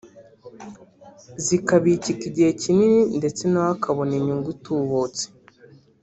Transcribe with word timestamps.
zikabikika 1.45 2.23
igihe 2.29 2.51
kinini 2.61 3.01
ndetse 3.19 3.41
na 3.51 3.59
we 3.63 3.69
akabona 3.75 4.11
inyungu 4.19 4.47
itubutse 4.55 5.25